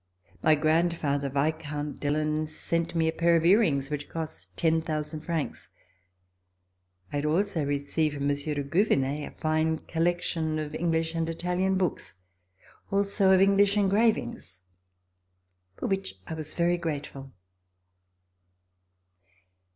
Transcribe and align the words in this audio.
My 0.41 0.55
grandfather. 0.55 1.29
Vis 1.29 1.53
count 1.59 1.99
Dillon, 1.99 2.47
sent 2.47 2.95
me 2.95 3.07
a 3.07 3.11
pair 3.11 3.35
of 3.35 3.45
ear 3.45 3.59
rings 3.59 3.91
which 3.91 4.09
cost 4.09 4.49
10,000 4.57 5.19
francs. 5.19 5.69
I 7.13 7.17
had 7.17 7.25
also 7.27 7.63
received 7.63 8.15
from 8.15 8.25
Monsieur 8.25 8.55
de 8.55 8.63
Gouvernet 8.63 9.27
a 9.27 9.31
fine 9.39 9.77
collection 9.87 10.57
of 10.57 10.73
English 10.73 11.13
and 11.13 11.29
Italian 11.29 11.77
books; 11.77 12.15
also 12.89 13.31
of 13.31 13.41
English 13.41 13.77
engravings, 13.77 14.61
for 15.77 15.85
which 15.85 16.15
I 16.25 16.33
was 16.33 16.55
very 16.55 16.77
grateful. 16.79 17.31